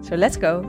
So 0.00 0.16
let's 0.16 0.36
go! 0.36 0.62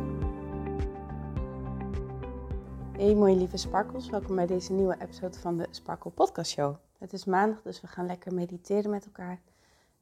Hey 2.91 3.15
mooie 3.15 3.35
lieve 3.35 3.57
sparkles, 3.57 4.09
welkom 4.09 4.35
bij 4.35 4.45
deze 4.45 4.73
nieuwe 4.73 4.95
episode 5.01 5.39
van 5.39 5.57
de 5.57 5.67
Sparkle 5.69 6.11
Podcast 6.11 6.51
Show. 6.51 6.75
Het 6.97 7.13
is 7.13 7.25
maandag, 7.25 7.61
dus 7.61 7.81
we 7.81 7.87
gaan 7.87 8.05
lekker 8.05 8.33
mediteren 8.33 8.89
met 8.89 9.05
elkaar. 9.05 9.41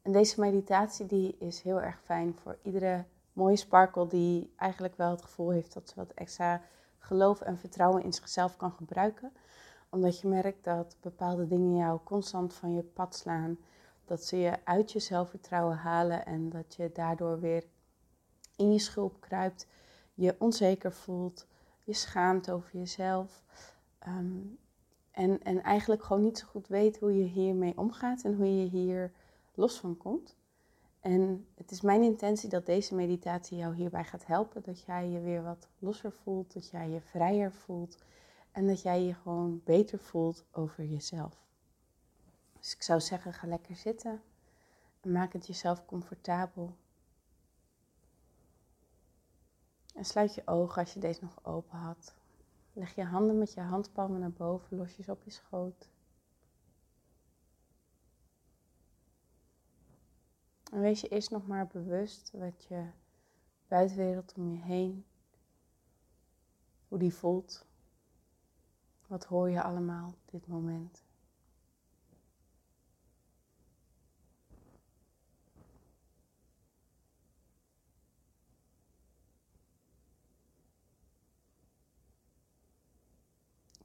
En 0.02 0.12
deze 0.12 0.40
meditatie 0.40 1.06
die 1.06 1.36
is 1.38 1.60
heel 1.60 1.80
erg 1.80 2.00
fijn 2.02 2.34
voor 2.42 2.58
iedere 2.62 3.04
mooie 3.32 3.56
sparkle 3.56 4.06
die 4.06 4.52
eigenlijk 4.56 4.96
wel 4.96 5.10
het 5.10 5.22
gevoel 5.22 5.50
heeft 5.50 5.74
dat 5.74 5.88
ze 5.88 5.94
wat 5.94 6.12
extra 6.14 6.62
geloof 6.98 7.40
en 7.40 7.58
vertrouwen 7.58 8.02
in 8.02 8.12
zichzelf 8.12 8.56
kan 8.56 8.72
gebruiken. 8.72 9.32
Omdat 9.90 10.20
je 10.20 10.28
merkt 10.28 10.64
dat 10.64 10.96
bepaalde 11.00 11.46
dingen 11.46 11.76
jou 11.76 12.00
constant 12.04 12.54
van 12.54 12.74
je 12.74 12.82
pad 12.82 13.14
slaan. 13.14 13.58
Dat 14.04 14.24
ze 14.24 14.36
je 14.36 14.52
uit 14.64 14.92
je 14.92 14.98
zelfvertrouwen 14.98 15.76
halen 15.76 16.26
en 16.26 16.48
dat 16.48 16.74
je 16.74 16.90
daardoor 16.92 17.40
weer 17.40 17.64
in 18.58 18.72
je 18.72 18.78
schulp 18.78 19.20
kruipt, 19.20 19.66
je 20.14 20.36
onzeker 20.38 20.92
voelt, 20.92 21.46
je 21.84 21.92
schaamt 21.92 22.50
over 22.50 22.78
jezelf. 22.78 23.42
Ehm, 23.98 24.40
en, 25.10 25.42
en 25.42 25.62
eigenlijk 25.62 26.02
gewoon 26.02 26.22
niet 26.22 26.38
zo 26.38 26.46
goed 26.46 26.68
weet 26.68 26.98
hoe 26.98 27.18
je 27.18 27.24
hiermee 27.24 27.78
omgaat 27.78 28.22
en 28.22 28.34
hoe 28.34 28.58
je 28.58 28.68
hier 28.68 29.12
los 29.54 29.78
van 29.80 29.96
komt. 29.96 30.36
En 31.00 31.46
het 31.54 31.70
is 31.70 31.80
mijn 31.80 32.02
intentie 32.02 32.48
dat 32.48 32.66
deze 32.66 32.94
meditatie 32.94 33.58
jou 33.58 33.74
hierbij 33.74 34.04
gaat 34.04 34.26
helpen. 34.26 34.62
Dat 34.62 34.80
jij 34.80 35.08
je 35.08 35.20
weer 35.20 35.42
wat 35.42 35.68
losser 35.78 36.12
voelt, 36.12 36.52
dat 36.52 36.70
jij 36.70 36.88
je 36.88 37.00
vrijer 37.00 37.52
voelt 37.52 37.98
en 38.52 38.66
dat 38.66 38.82
jij 38.82 39.02
je 39.02 39.14
gewoon 39.14 39.60
beter 39.64 39.98
voelt 39.98 40.44
over 40.52 40.84
jezelf. 40.84 41.46
Dus 42.58 42.74
ik 42.74 42.82
zou 42.82 43.00
zeggen, 43.00 43.32
ga 43.32 43.46
lekker 43.46 43.76
zitten 43.76 44.22
en 45.00 45.12
maak 45.12 45.32
het 45.32 45.46
jezelf 45.46 45.86
comfortabel. 45.86 46.76
En 49.98 50.04
sluit 50.04 50.34
je 50.34 50.42
ogen 50.46 50.82
als 50.82 50.94
je 50.94 51.00
deze 51.00 51.20
nog 51.22 51.44
open 51.44 51.78
had. 51.78 52.14
Leg 52.72 52.94
je 52.94 53.04
handen 53.04 53.38
met 53.38 53.52
je 53.52 53.60
handpalmen 53.60 54.20
naar 54.20 54.32
boven, 54.32 54.76
losjes 54.76 55.08
op 55.08 55.22
je 55.22 55.30
schoot. 55.30 55.88
En 60.72 60.80
wees 60.80 61.00
je 61.00 61.08
eerst 61.08 61.30
nog 61.30 61.46
maar 61.46 61.66
bewust 61.66 62.30
wat 62.32 62.64
je 62.64 62.90
buitenwereld 63.68 64.34
om 64.36 64.50
je 64.50 64.58
heen, 64.58 65.04
hoe 66.88 66.98
die 66.98 67.14
voelt. 67.14 67.66
Wat 69.06 69.24
hoor 69.24 69.50
je 69.50 69.62
allemaal 69.62 70.14
dit 70.24 70.46
moment? 70.46 71.04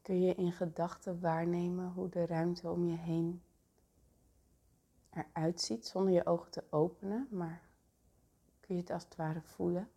Kun 0.04 0.22
je 0.22 0.36
in 0.36 0.52
gedachten 0.52 1.20
waarnemen 1.20 1.92
hoe 1.92 2.10
de 2.10 2.26
ruimte 2.26 2.70
om 2.70 2.86
je 2.86 2.98
heen 2.98 3.42
eruit 5.10 5.62
ziet 5.62 5.88
zonder 5.88 6.14
je 6.14 6.26
ogen 6.26 6.52
te 6.52 6.64
openen, 6.70 7.28
maar 7.32 7.62
kun 8.60 8.76
je 8.76 8.82
het 8.82 8.92
als 8.92 9.04
het 9.04 9.16
ware 9.16 9.42
voelen. 9.42 9.90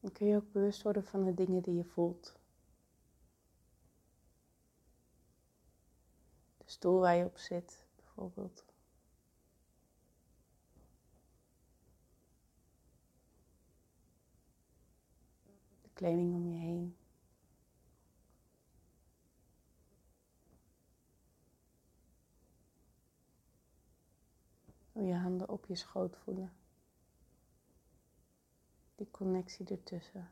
Dan 0.00 0.12
kun 0.12 0.26
je 0.26 0.36
ook 0.36 0.52
bewust 0.52 0.82
worden 0.82 1.04
van 1.04 1.24
de 1.24 1.34
dingen 1.34 1.62
die 1.62 1.74
je 1.74 1.84
voelt. 1.84 2.38
De 6.58 6.70
stoel 6.70 7.00
waar 7.00 7.16
je 7.16 7.24
op 7.24 7.38
zit, 7.38 7.86
bijvoorbeeld. 7.96 8.64
De 15.82 15.88
kleding 15.92 16.34
om 16.34 16.48
je 16.48 16.58
heen. 16.58 16.96
Hoe 24.92 25.04
je 25.04 25.14
handen 25.14 25.48
op 25.48 25.66
je 25.66 25.74
schoot 25.74 26.16
voelen 26.16 26.59
die 29.00 29.10
connectie 29.10 29.66
ertussen. 29.68 30.30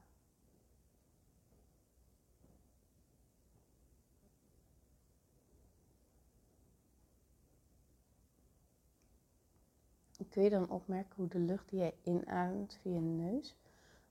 kun 10.28 10.42
je 10.42 10.50
dan 10.50 10.70
opmerken 10.70 11.14
hoe 11.16 11.28
de 11.28 11.38
lucht 11.38 11.68
die 11.68 11.80
je 11.80 11.94
inademt 12.02 12.78
via 12.80 12.92
je 12.92 13.00
neus 13.00 13.56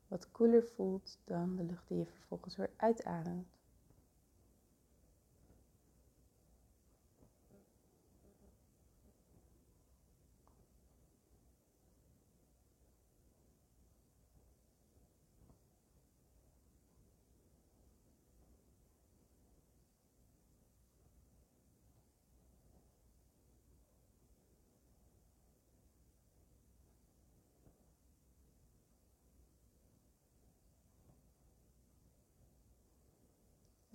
wat 0.07 0.31
koeler 0.31 0.63
voelt 0.63 1.19
dan 1.23 1.55
de 1.55 1.63
lucht 1.63 1.87
die 1.87 1.97
je 1.97 2.05
vervolgens 2.05 2.55
weer 2.55 2.69
uitademt. 2.75 3.56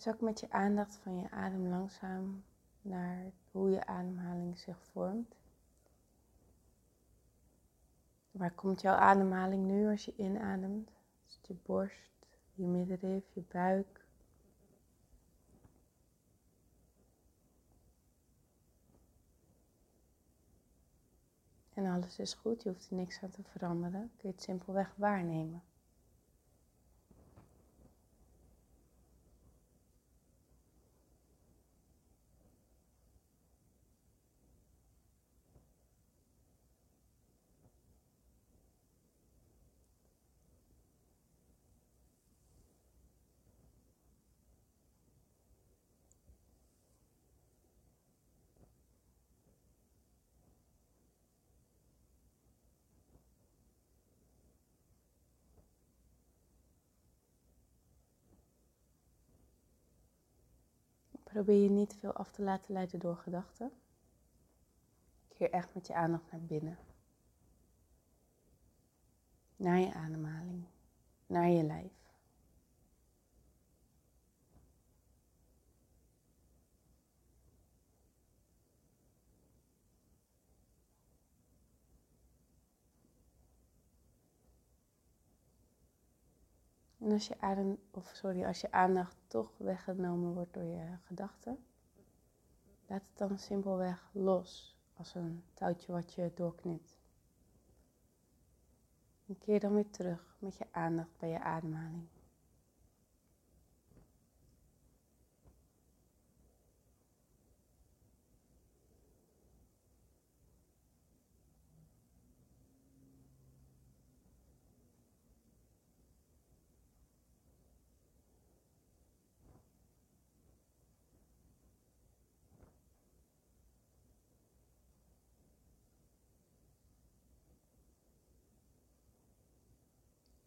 Zak 0.02 0.20
met 0.20 0.40
je 0.40 0.50
aandacht 0.50 0.96
van 0.96 1.16
je 1.16 1.30
adem 1.30 1.68
langzaam 1.68 2.44
naar 2.80 3.32
hoe 3.50 3.70
je 3.70 3.86
ademhaling 3.86 4.58
zich 4.58 4.82
vormt. 4.84 5.34
Waar 8.30 8.52
komt 8.52 8.80
jouw 8.80 8.94
ademhaling 8.94 9.66
nu 9.66 9.90
als 9.90 10.04
je 10.04 10.14
inademt? 10.16 10.90
Is 11.26 11.34
het 11.34 11.46
je 11.46 11.54
borst, 11.62 12.26
je 12.54 12.66
middenrif, 12.66 13.24
je 13.32 13.42
buik? 13.48 14.06
En 21.74 21.86
alles 21.86 22.18
is 22.18 22.34
goed, 22.34 22.62
je 22.62 22.68
hoeft 22.68 22.90
er 22.90 22.96
niks 22.96 23.22
aan 23.22 23.30
te 23.30 23.42
veranderen. 23.42 24.10
Kun 24.16 24.28
je 24.28 24.34
het 24.34 24.42
simpelweg 24.42 24.94
waarnemen. 24.96 25.62
Probeer 61.32 61.62
je 61.62 61.70
niet 61.70 61.96
veel 62.00 62.12
af 62.12 62.30
te 62.30 62.42
laten 62.42 62.72
leiden 62.72 62.98
door 62.98 63.16
gedachten. 63.16 63.72
Keer 65.28 65.50
echt 65.50 65.74
met 65.74 65.86
je 65.86 65.94
aandacht 65.94 66.30
naar 66.30 66.40
binnen. 66.40 66.78
Naar 69.56 69.78
je 69.78 69.94
ademhaling, 69.94 70.64
naar 71.26 71.48
je 71.48 71.62
lijf. 71.62 72.01
En 87.02 87.12
als 87.12 87.26
je, 87.26 87.40
adem, 87.40 87.78
of 87.90 88.10
sorry, 88.14 88.44
als 88.44 88.60
je 88.60 88.72
aandacht 88.72 89.16
toch 89.26 89.52
weggenomen 89.56 90.32
wordt 90.34 90.54
door 90.54 90.64
je 90.64 90.96
gedachten, 91.04 91.64
laat 92.86 93.02
het 93.08 93.18
dan 93.18 93.38
simpelweg 93.38 94.10
los 94.12 94.76
als 94.96 95.14
een 95.14 95.44
touwtje 95.54 95.92
wat 95.92 96.14
je 96.14 96.32
doorknipt. 96.34 96.98
En 99.26 99.38
keer 99.38 99.60
dan 99.60 99.74
weer 99.74 99.90
terug 99.90 100.36
met 100.38 100.56
je 100.56 100.66
aandacht 100.70 101.18
bij 101.18 101.28
je 101.28 101.40
ademhaling. 101.40 102.08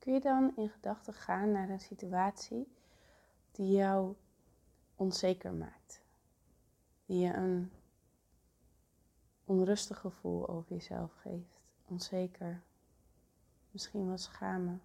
Kun 0.06 0.14
je 0.14 0.20
dan 0.20 0.54
in 0.56 0.70
gedachten 0.70 1.14
gaan 1.14 1.52
naar 1.52 1.70
een 1.70 1.80
situatie 1.80 2.68
die 3.52 3.72
jou 3.72 4.16
onzeker 4.96 5.54
maakt? 5.54 6.02
Die 7.06 7.20
je 7.20 7.34
een 7.34 7.72
onrustig 9.46 10.00
gevoel 10.00 10.48
over 10.48 10.74
jezelf 10.74 11.14
geeft. 11.14 11.62
Onzeker, 11.86 12.64
misschien 13.72 14.08
wel 14.08 14.18
schamen. 14.18 14.82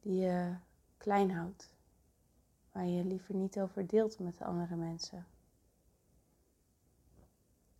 Die 0.00 0.20
je 0.20 0.56
klein 0.96 1.30
houdt, 1.30 1.70
waar 2.72 2.86
je 2.86 3.04
liever 3.04 3.34
niet 3.34 3.60
over 3.60 3.86
deelt 3.86 4.18
met 4.18 4.38
de 4.38 4.44
andere 4.44 4.76
mensen. 4.76 5.26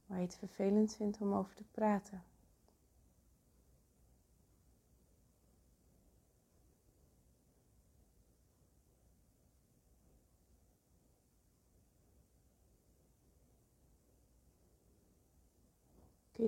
Waar 0.07 0.19
je 0.19 0.25
het 0.25 0.37
vervelend 0.37 0.97
vindt 0.97 1.21
om 1.21 1.35
over 1.35 1.55
te 1.55 1.65
praten. 1.65 2.30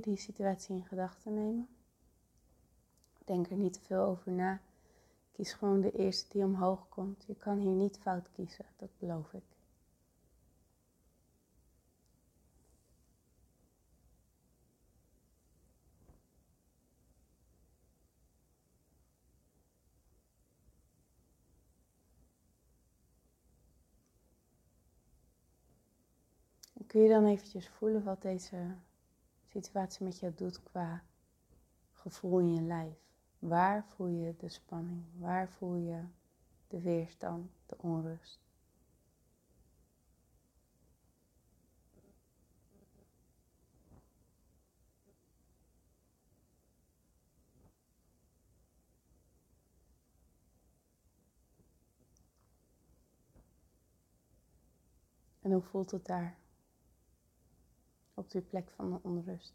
Die 0.02 0.16
situatie 0.16 0.74
in 0.74 0.84
gedachten 0.84 1.34
nemen? 1.34 1.68
Denk 3.24 3.50
er 3.50 3.56
niet 3.56 3.72
te 3.72 3.80
veel 3.80 4.02
over 4.02 4.32
na. 4.32 4.60
Kies 5.32 5.52
gewoon 5.52 5.80
de 5.80 5.92
eerste 5.92 6.28
die 6.28 6.44
omhoog 6.44 6.88
komt. 6.88 7.24
Je 7.26 7.34
kan 7.34 7.58
hier 7.58 7.74
niet 7.74 7.98
fout 7.98 8.30
kiezen, 8.32 8.64
dat 8.76 8.90
beloof 8.98 9.32
ik. 9.32 9.42
kun 26.92 27.02
je 27.02 27.08
dan 27.08 27.24
eventjes 27.24 27.68
voelen 27.68 28.04
wat 28.04 28.22
deze 28.22 28.56
situatie 29.52 30.04
met 30.04 30.18
jou 30.18 30.34
doet 30.34 30.62
qua 30.62 31.02
gevoel 31.92 32.38
in 32.38 32.54
je 32.54 32.62
lijf. 32.62 32.96
Waar 33.38 33.84
voel 33.84 34.06
je 34.06 34.34
de 34.36 34.48
spanning? 34.48 35.04
Waar 35.18 35.48
voel 35.48 35.74
je 35.74 36.04
de 36.68 36.80
weerstand, 36.80 37.50
de 37.66 37.76
onrust? 37.78 38.40
En 55.40 55.52
hoe 55.52 55.62
voelt 55.62 55.90
het 55.90 56.06
daar? 56.06 56.41
Op 58.14 58.30
die 58.30 58.40
plek 58.40 58.70
van 58.70 58.90
de 58.90 58.98
onrust. 59.02 59.54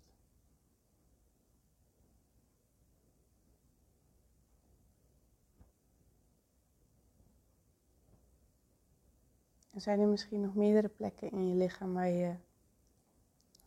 Er 9.78 9.84
zijn 9.84 10.00
er 10.00 10.08
misschien 10.08 10.42
nog 10.42 10.56
meerdere 10.56 10.90
plekken 10.90 11.32
in 11.32 11.48
je 11.48 11.56
lichaam 11.56 11.94
waar 11.94 12.10
je 12.10 12.36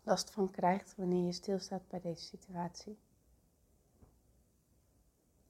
last 0.02 0.30
van 0.30 0.50
krijgt 0.50 0.94
wanneer 0.96 1.24
je 1.24 1.32
stilstaat 1.32 1.88
bij 1.88 2.00
deze 2.00 2.24
situatie. 2.24 2.98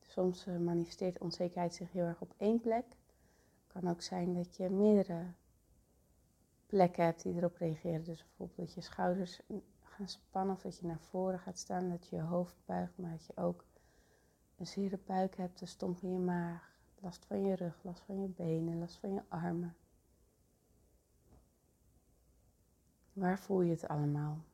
Soms 0.00 0.46
eh, 0.46 0.56
manifesteert 0.56 1.18
onzekerheid 1.18 1.74
zich 1.74 1.92
heel 1.92 2.04
erg 2.04 2.20
op 2.20 2.34
één 2.36 2.60
plek. 2.60 2.84
Het 2.84 3.72
kan 3.72 3.88
ook 3.90 4.02
zijn 4.02 4.34
dat 4.34 4.56
je 4.56 4.70
meerdere 4.70 5.32
plekken 6.70 7.04
hebt 7.04 7.22
die 7.22 7.34
erop 7.34 7.56
reageren. 7.56 8.04
Dus 8.04 8.24
bijvoorbeeld 8.24 8.58
dat 8.58 8.74
je 8.74 8.80
schouders 8.80 9.40
gaan 9.82 10.08
spannen 10.08 10.54
of 10.54 10.62
dat 10.62 10.78
je 10.78 10.86
naar 10.86 11.00
voren 11.00 11.38
gaat 11.38 11.58
staan, 11.58 11.88
dat 11.88 12.08
je 12.08 12.16
je 12.16 12.22
hoofd 12.22 12.56
buigt, 12.64 12.98
maar 12.98 13.10
dat 13.10 13.26
je 13.26 13.36
ook 13.36 13.64
een 14.56 14.66
zere 14.66 14.98
buik 15.06 15.36
hebt, 15.36 15.60
een 15.60 15.68
stomp 15.68 16.02
in 16.02 16.12
je 16.12 16.18
maag, 16.18 16.78
last 17.00 17.24
van 17.24 17.44
je 17.44 17.54
rug, 17.54 17.80
last 17.82 18.02
van 18.02 18.20
je 18.20 18.28
benen, 18.28 18.78
last 18.78 18.98
van 18.98 19.12
je 19.12 19.22
armen. 19.28 19.76
Waar 23.12 23.38
voel 23.38 23.60
je 23.60 23.70
het 23.70 23.88
allemaal? 23.88 24.44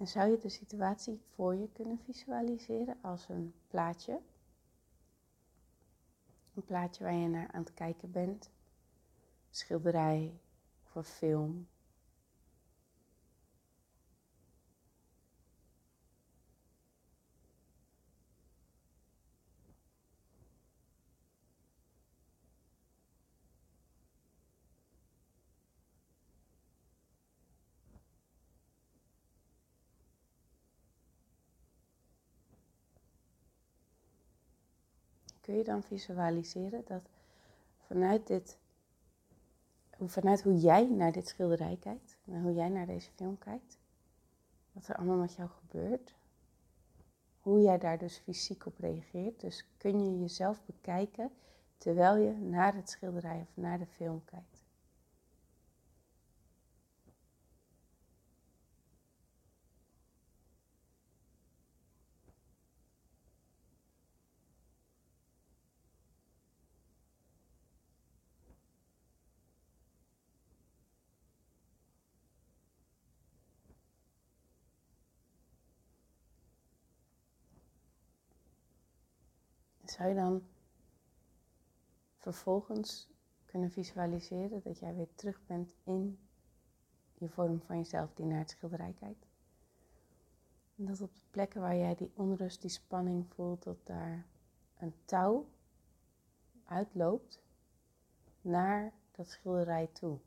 En 0.00 0.08
zou 0.08 0.30
je 0.30 0.38
de 0.38 0.48
situatie 0.48 1.20
voor 1.34 1.54
je 1.54 1.68
kunnen 1.72 1.98
visualiseren 1.98 2.98
als 3.00 3.28
een 3.28 3.54
plaatje? 3.68 4.20
Een 6.54 6.64
plaatje 6.64 7.04
waar 7.04 7.14
je 7.14 7.28
naar 7.28 7.50
aan 7.52 7.60
het 7.60 7.74
kijken 7.74 8.10
bent. 8.10 8.44
Een 8.44 9.54
schilderij 9.56 10.40
of 10.86 10.94
een 10.94 11.04
film 11.04 11.68
kun 35.50 35.58
je 35.58 35.64
dan 35.64 35.82
visualiseren 35.82 36.82
dat 36.84 37.02
vanuit 37.86 38.26
dit, 38.26 38.58
vanuit 40.04 40.42
hoe 40.42 40.56
jij 40.56 40.86
naar 40.86 41.12
dit 41.12 41.28
schilderij 41.28 41.76
kijkt, 41.80 42.16
en 42.24 42.42
hoe 42.42 42.54
jij 42.54 42.68
naar 42.68 42.86
deze 42.86 43.10
film 43.10 43.38
kijkt, 43.38 43.78
wat 44.72 44.88
er 44.88 44.96
allemaal 44.96 45.16
met 45.16 45.34
jou 45.34 45.48
gebeurt, 45.48 46.14
hoe 47.40 47.60
jij 47.60 47.78
daar 47.78 47.98
dus 47.98 48.16
fysiek 48.16 48.66
op 48.66 48.78
reageert. 48.78 49.40
Dus 49.40 49.66
kun 49.76 50.04
je 50.04 50.20
jezelf 50.20 50.62
bekijken 50.66 51.30
terwijl 51.78 52.16
je 52.16 52.32
naar 52.32 52.74
het 52.74 52.90
schilderij 52.90 53.40
of 53.40 53.56
naar 53.56 53.78
de 53.78 53.86
film 53.86 54.24
kijkt. 54.24 54.59
Zou 79.90 80.08
je 80.08 80.14
dan 80.14 80.42
vervolgens 82.16 83.08
kunnen 83.44 83.70
visualiseren 83.70 84.62
dat 84.62 84.78
jij 84.78 84.94
weer 84.94 85.14
terug 85.14 85.46
bent 85.46 85.74
in 85.84 86.18
je 87.14 87.28
vorm 87.28 87.60
van 87.60 87.76
jezelf 87.76 88.14
die 88.14 88.26
naar 88.26 88.38
het 88.38 88.50
schilderij 88.50 88.94
kijkt? 88.98 89.26
En 90.76 90.86
dat 90.86 91.00
op 91.00 91.14
de 91.14 91.22
plekken 91.30 91.60
waar 91.60 91.76
jij 91.76 91.94
die 91.94 92.12
onrust, 92.14 92.60
die 92.60 92.70
spanning 92.70 93.26
voelt, 93.34 93.62
dat 93.62 93.86
daar 93.86 94.26
een 94.78 94.94
touw 95.04 95.48
uitloopt 96.64 97.42
naar 98.40 98.92
dat 99.10 99.28
schilderij 99.28 99.86
toe. 99.86 100.18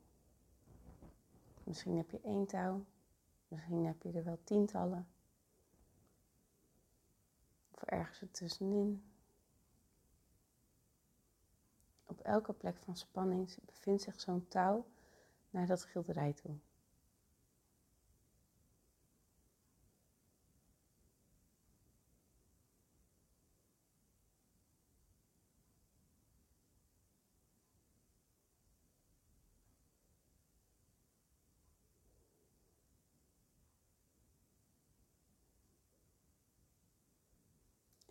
Misschien 1.64 1.98
heb 1.98 2.10
je 2.10 2.20
één 2.22 2.46
touw, 2.46 2.86
misschien 3.48 3.86
heb 3.86 4.02
je 4.02 4.12
er 4.12 4.24
wel 4.24 4.40
tientallen. 4.44 5.08
Of 7.72 7.82
ergens 7.82 8.22
ertussenin. 8.22 9.04
Op 12.06 12.13
elke 12.24 12.54
plek 12.54 12.78
van 12.78 12.96
spanning 12.96 13.56
bevindt 13.66 14.02
zich 14.02 14.20
zo'n 14.20 14.48
touw 14.48 14.86
naar 15.50 15.68
dat 15.68 15.80
schilderij 15.80 16.34
toe. 16.34 16.56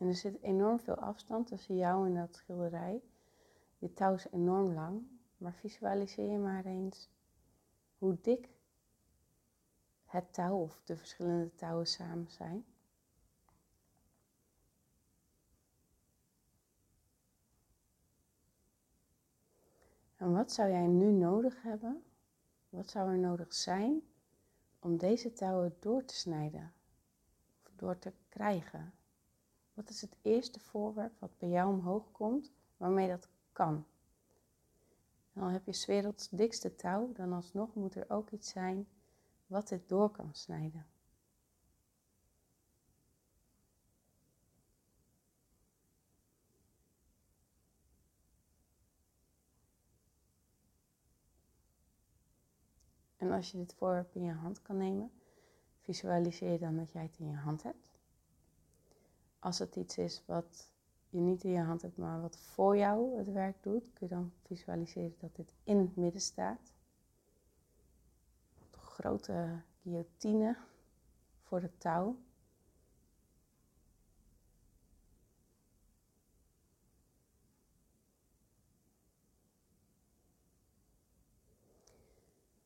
En 0.03 0.09
er 0.09 0.15
zit 0.15 0.43
enorm 0.43 0.81
veel 0.81 0.95
afstand 0.95 1.47
tussen 1.47 1.77
jou 1.77 2.07
en 2.07 2.15
dat 2.15 2.35
schilderij. 2.35 3.03
Je 3.83 3.93
touw 3.93 4.15
is 4.15 4.27
enorm 4.31 4.75
lang, 4.75 5.03
maar 5.37 5.55
visualiseer 5.55 6.39
maar 6.39 6.65
eens 6.65 7.11
hoe 7.99 8.19
dik 8.21 8.49
het 10.05 10.33
touw 10.33 10.57
of 10.57 10.81
de 10.85 10.97
verschillende 10.97 11.55
touwen 11.55 11.87
samen 11.87 12.31
zijn. 12.31 12.65
En 20.17 20.33
wat 20.33 20.53
zou 20.53 20.71
jij 20.71 20.87
nu 20.87 21.11
nodig 21.13 21.63
hebben? 21.63 22.05
Wat 22.69 22.91
zou 22.91 23.11
er 23.11 23.19
nodig 23.19 23.55
zijn 23.55 24.03
om 24.79 24.97
deze 24.97 25.33
touwen 25.33 25.77
door 25.79 26.05
te 26.05 26.15
snijden? 26.15 26.73
Of 27.63 27.73
door 27.77 27.99
te 27.99 28.13
krijgen? 28.29 28.95
Wat 29.75 29.89
is 29.89 30.01
het 30.01 30.17
eerste 30.23 30.61
voorwerp 30.61 31.13
wat 31.19 31.39
bij 31.39 31.49
jou 31.49 31.73
omhoog 31.73 32.13
komt 32.13 32.53
waarmee 32.77 33.09
dat 33.09 33.29
kan? 33.53 33.87
En 35.33 35.41
dan 35.41 35.51
heb 35.51 35.65
je 35.67 35.73
's 35.73 35.87
werelds 35.87 36.29
dikste 36.29 36.75
touw, 36.75 37.13
dan 37.13 37.33
alsnog 37.33 37.75
moet 37.75 37.95
er 37.95 38.11
ook 38.11 38.31
iets 38.31 38.51
zijn 38.51 38.89
wat 39.47 39.69
dit 39.69 39.89
door 39.89 40.11
kan 40.11 40.35
snijden. 40.35 40.87
En 53.17 53.31
als 53.31 53.51
je 53.51 53.59
dit 53.59 53.75
voorwerp 53.75 54.15
in 54.15 54.23
je 54.23 54.33
hand 54.33 54.63
kan 54.63 54.77
nemen, 54.77 55.13
visualiseer 55.81 56.59
dan 56.59 56.77
dat 56.77 56.93
jij 56.93 57.03
het 57.03 57.19
in 57.19 57.29
je 57.29 57.37
hand 57.37 57.63
hebt 57.63 57.93
als 59.43 59.59
het 59.59 59.77
iets 59.77 59.99
is 59.99 60.23
wat 60.27 60.71
je 61.13 61.21
niet 61.21 61.45
in 61.45 61.51
je 61.51 61.61
hand 61.61 61.83
hebt, 61.83 61.97
maar 61.97 62.21
wat 62.21 62.37
voor 62.37 62.77
jou 62.77 63.19
het 63.19 63.33
werk 63.33 63.63
doet, 63.63 63.93
kun 63.93 64.07
je 64.09 64.15
dan 64.15 64.33
visualiseren 64.43 65.15
dat 65.19 65.37
dit 65.37 65.55
in 65.65 65.79
het 65.79 65.97
midden 65.97 66.21
staat. 66.21 66.73
Een 68.59 68.79
grote 68.79 69.61
guillotine 69.83 70.57
voor 71.43 71.61
het 71.61 71.81
touw. 71.81 72.17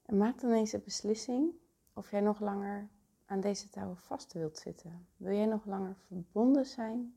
En 0.02 0.16
maak 0.16 0.40
dan 0.40 0.50
eens 0.50 0.72
een 0.72 0.82
beslissing 0.84 1.52
of 1.92 2.10
jij 2.10 2.20
nog 2.20 2.40
langer 2.40 2.88
aan 3.24 3.40
deze 3.40 3.68
touwen 3.68 3.96
vast 3.96 4.32
wilt 4.32 4.58
zitten? 4.58 5.06
Wil 5.16 5.32
jij 5.32 5.46
nog 5.46 5.64
langer 5.64 5.96
verbonden 5.96 6.66
zijn 6.66 7.14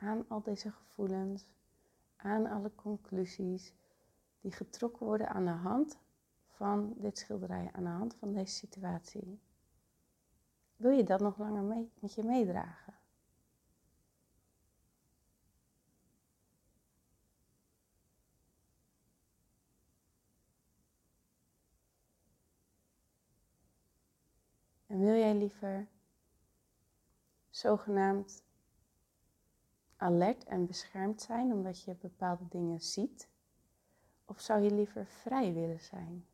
aan 0.00 0.24
al 0.28 0.42
deze 0.42 0.70
gevoelens, 0.70 1.46
aan 2.16 2.46
alle 2.46 2.74
conclusies 2.74 3.72
die 4.40 4.52
getrokken 4.52 5.06
worden 5.06 5.28
aan 5.28 5.44
de 5.44 5.50
hand 5.50 5.98
van 6.48 6.94
dit 6.96 7.18
schilderij, 7.18 7.68
aan 7.72 7.84
de 7.84 7.88
hand 7.88 8.14
van 8.14 8.32
deze 8.32 8.54
situatie? 8.54 9.40
Wil 10.76 10.90
je 10.90 11.04
dat 11.04 11.20
nog 11.20 11.38
langer 11.38 11.62
mee, 11.62 11.90
met 11.98 12.14
je 12.14 12.22
meedragen? 12.22 12.94
En 24.86 24.98
wil 24.98 25.14
jij 25.14 25.34
liever 25.34 25.88
zogenaamd 27.50 28.42
alert 30.00 30.44
en 30.44 30.66
beschermd 30.66 31.22
zijn 31.22 31.52
omdat 31.52 31.82
je 31.82 31.94
bepaalde 31.94 32.48
dingen 32.48 32.80
ziet? 32.80 33.28
Of 34.24 34.40
zou 34.40 34.62
je 34.62 34.70
liever 34.70 35.06
vrij 35.06 35.52
willen 35.52 35.80
zijn? 35.80 36.26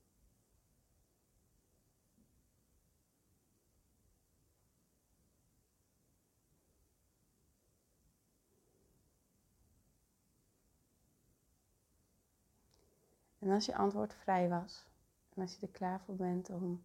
En 13.38 13.50
als 13.50 13.66
je 13.66 13.76
antwoord 13.76 14.14
vrij 14.14 14.49
was, 14.49 14.87
en 15.35 15.42
als 15.42 15.54
je 15.54 15.66
er 15.66 15.73
klaar 15.73 16.00
voor 16.00 16.16
bent 16.16 16.50
om 16.50 16.82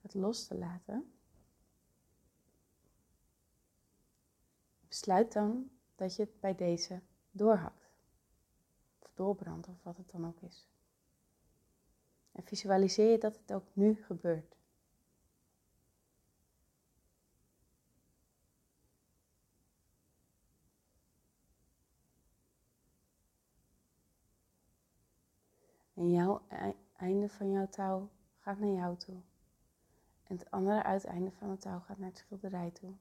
het 0.00 0.14
los 0.14 0.46
te 0.46 0.54
laten, 0.54 1.12
besluit 4.88 5.32
dan 5.32 5.70
dat 5.94 6.16
je 6.16 6.22
het 6.22 6.40
bij 6.40 6.54
deze 6.54 7.00
doorhakt. 7.30 7.90
Of 8.98 9.12
doorbrandt, 9.14 9.68
of 9.68 9.82
wat 9.82 9.96
het 9.96 10.10
dan 10.10 10.26
ook 10.26 10.40
is. 10.40 10.68
En 12.32 12.42
visualiseer 12.44 13.10
je 13.10 13.18
dat 13.18 13.36
het 13.36 13.52
ook 13.52 13.64
nu 13.72 14.02
gebeurt. 14.04 14.56
En 25.94 26.10
jouw 26.10 26.42
einde 26.96 27.28
van 27.28 27.50
jouw 27.50 27.68
touw 27.68 28.10
gaat 28.38 28.58
naar 28.58 28.68
jou 28.68 28.96
toe. 28.96 29.20
En 30.24 30.36
het 30.36 30.50
andere 30.50 30.82
uiteinde 30.82 31.30
van 31.30 31.50
het 31.50 31.60
touw 31.60 31.80
gaat 31.80 31.98
naar 31.98 32.08
het 32.08 32.18
schilderij 32.18 32.70
toe. 32.70 32.94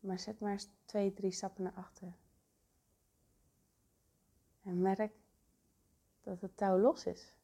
Maar 0.00 0.18
zet 0.18 0.40
maar 0.40 0.52
eens 0.52 0.68
twee, 0.84 1.12
drie 1.12 1.30
stappen 1.30 1.62
naar 1.62 1.74
achter. 1.74 2.16
En 4.62 4.80
merk 4.80 5.12
dat 6.20 6.40
het 6.40 6.56
touw 6.56 6.78
los 6.78 7.06
is. 7.06 7.34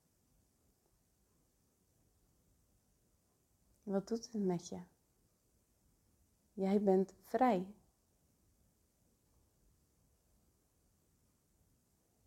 Wat 3.82 4.08
doet 4.08 4.32
het 4.32 4.44
met 4.44 4.68
je? 4.68 4.82
Jij 6.52 6.82
bent 6.82 7.14
vrij. 7.24 7.74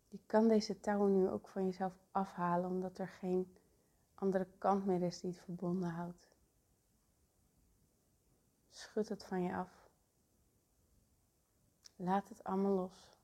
Je 0.08 0.18
kan 0.26 0.48
deze 0.48 0.80
touw 0.80 1.06
nu 1.06 1.28
ook 1.28 1.48
van 1.48 1.64
jezelf 1.64 1.92
afhalen, 2.10 2.70
omdat 2.70 2.98
er 2.98 3.08
geen 3.08 3.56
andere 4.14 4.46
kant 4.58 4.86
meer 4.86 5.02
is 5.02 5.20
die 5.20 5.30
het 5.30 5.40
verbonden 5.40 5.90
houdt. 5.90 6.28
Schud 8.70 9.08
het 9.08 9.24
van 9.24 9.42
je 9.42 9.54
af. 9.54 9.89
Laat 12.02 12.28
het 12.28 12.44
allemaal 12.44 12.74
los. 12.74 13.18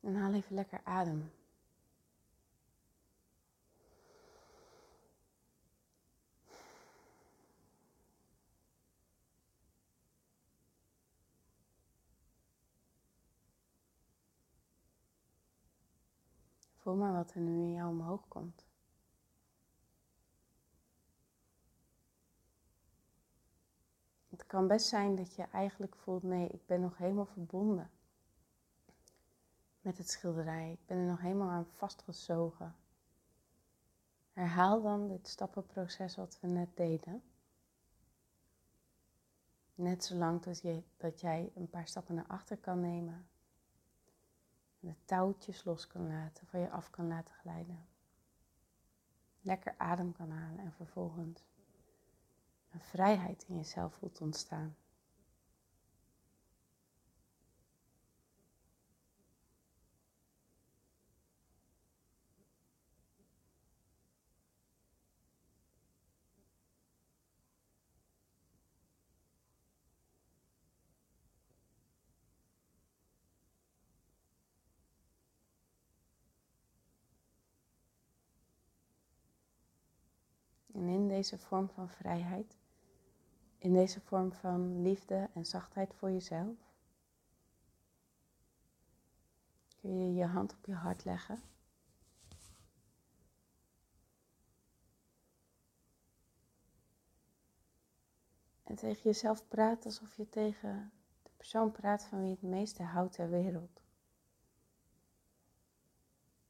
En 0.00 0.14
haal 0.14 0.34
even 0.34 0.54
lekker 0.54 0.80
adem. 0.84 1.32
Voel 16.76 16.94
maar 16.94 17.12
wat 17.12 17.34
er 17.34 17.40
nu 17.40 17.52
in 17.52 17.72
jou 17.72 17.88
omhoog 17.90 18.28
komt. 18.28 18.71
Kan 24.52 24.66
best 24.66 24.86
zijn 24.86 25.16
dat 25.16 25.34
je 25.34 25.42
eigenlijk 25.42 25.96
voelt, 25.96 26.22
nee, 26.22 26.48
ik 26.48 26.66
ben 26.66 26.80
nog 26.80 26.98
helemaal 26.98 27.26
verbonden 27.26 27.90
met 29.80 29.98
het 29.98 30.10
schilderij. 30.10 30.72
Ik 30.72 30.86
ben 30.86 30.96
er 30.96 31.06
nog 31.06 31.20
helemaal 31.20 31.50
aan 31.50 31.66
vastgezogen. 31.66 32.76
Herhaal 34.32 34.82
dan 34.82 35.08
dit 35.08 35.28
stappenproces 35.28 36.16
wat 36.16 36.38
we 36.40 36.46
net 36.46 36.76
deden. 36.76 37.22
Net 39.74 40.04
zolang 40.04 40.42
dat, 40.42 40.62
dat 40.96 41.20
jij 41.20 41.52
een 41.54 41.70
paar 41.70 41.88
stappen 41.88 42.14
naar 42.14 42.26
achter 42.26 42.56
kan 42.56 42.80
nemen. 42.80 43.26
En 44.80 44.88
de 44.88 44.94
touwtjes 45.04 45.64
los 45.64 45.86
kan 45.86 46.06
laten, 46.06 46.46
van 46.46 46.60
je 46.60 46.70
af 46.70 46.90
kan 46.90 47.08
laten 47.08 47.34
glijden. 47.34 47.86
Lekker 49.40 49.74
adem 49.78 50.12
kan 50.12 50.30
halen 50.30 50.64
en 50.64 50.72
vervolgens 50.72 51.44
een 52.72 52.80
vrijheid 52.80 53.44
in 53.48 53.56
jezelf 53.56 53.94
voelt 53.94 54.20
ontstaan. 54.20 54.76
En 80.72 80.88
in 80.88 81.08
deze 81.08 81.38
vorm 81.38 81.68
van 81.68 81.88
vrijheid, 81.88 82.56
in 83.62 83.72
deze 83.72 84.00
vorm 84.00 84.32
van 84.32 84.82
liefde 84.82 85.30
en 85.34 85.46
zachtheid 85.46 85.94
voor 85.94 86.10
jezelf, 86.10 86.56
kun 89.80 89.98
je 89.98 90.14
je 90.14 90.26
hand 90.26 90.52
op 90.54 90.66
je 90.66 90.74
hart 90.74 91.04
leggen. 91.04 91.42
En 98.62 98.74
tegen 98.74 99.02
jezelf 99.02 99.48
praten 99.48 99.84
alsof 99.84 100.16
je 100.16 100.28
tegen 100.28 100.92
de 101.22 101.30
persoon 101.36 101.72
praat 101.72 102.04
van 102.04 102.18
wie 102.18 102.28
je 102.28 102.34
het 102.34 102.42
meeste 102.42 102.82
houdt 102.82 103.12
ter 103.12 103.30
wereld. 103.30 103.82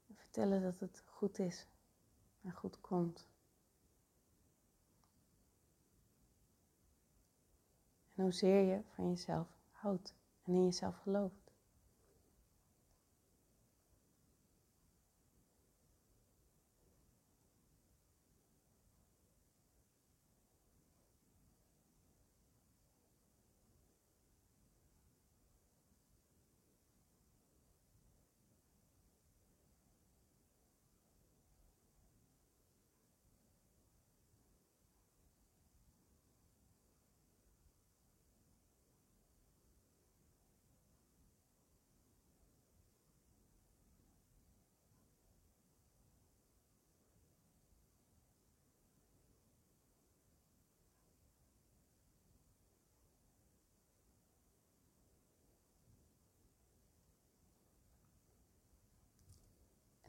En 0.09 0.17
vertellen 0.17 0.63
dat 0.63 0.79
het 0.79 1.03
goed 1.07 1.39
is 1.39 1.67
en 2.43 2.53
goed 2.53 2.81
komt. 2.81 3.32
En 8.15 8.23
hoezeer 8.23 8.61
je 8.61 8.81
van 8.95 9.09
jezelf 9.09 9.49
houdt 9.71 10.15
en 10.45 10.55
in 10.55 10.65
jezelf 10.65 10.97
gelooft. 10.97 11.42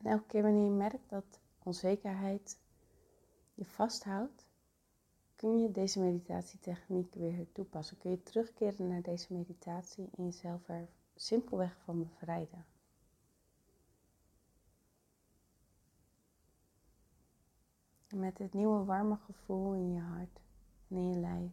En 0.03 0.11
elke 0.11 0.25
keer 0.25 0.41
wanneer 0.41 0.63
je 0.63 0.71
merkt 0.71 1.09
dat 1.09 1.39
onzekerheid 1.63 2.59
je 3.53 3.65
vasthoudt, 3.65 4.45
kun 5.35 5.59
je 5.59 5.71
deze 5.71 5.99
meditatietechniek 5.99 7.13
weer 7.13 7.51
toepassen. 7.51 7.97
Kun 7.97 8.11
je 8.11 8.23
terugkeren 8.23 8.87
naar 8.87 9.01
deze 9.01 9.33
meditatie 9.33 10.09
en 10.17 10.23
jezelf 10.23 10.67
er 10.67 10.87
simpelweg 11.15 11.77
van 11.83 11.99
bevrijden. 11.99 12.65
En 18.07 18.19
met 18.19 18.37
dit 18.37 18.53
nieuwe 18.53 18.83
warme 18.83 19.15
gevoel 19.15 19.73
in 19.73 19.93
je 19.93 19.99
hart 19.99 20.39
en 20.87 20.97
in 20.97 21.09
je 21.09 21.19
lijf 21.19 21.51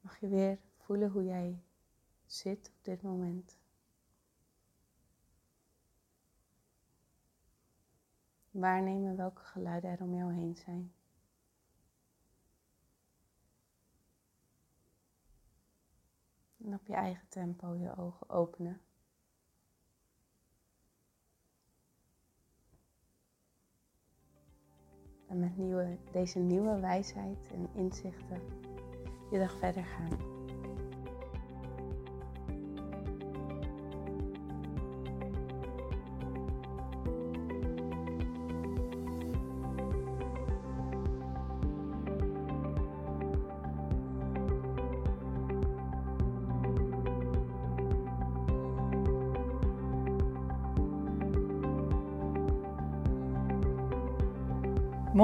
mag 0.00 0.20
je 0.20 0.28
weer 0.28 0.58
voelen 0.76 1.10
hoe 1.10 1.24
jij 1.24 1.62
zit 2.26 2.70
op 2.76 2.84
dit 2.84 3.02
moment. 3.02 3.58
Waarnemen 8.56 9.16
welke 9.16 9.42
geluiden 9.42 9.90
er 9.90 10.02
om 10.02 10.14
jou 10.14 10.34
heen 10.34 10.56
zijn. 10.56 10.92
En 16.64 16.74
op 16.74 16.86
je 16.86 16.94
eigen 16.94 17.28
tempo 17.28 17.74
je 17.74 17.96
ogen 17.96 18.28
openen. 18.28 18.80
En 25.26 25.40
met 25.40 25.56
nieuwe, 25.56 25.98
deze 26.12 26.38
nieuwe 26.38 26.80
wijsheid 26.80 27.50
en 27.52 27.74
inzichten 27.74 28.40
je 29.30 29.38
dag 29.38 29.58
verder 29.58 29.84
gaan. 29.84 30.35